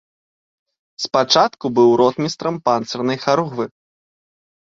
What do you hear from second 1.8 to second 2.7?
ротмістрам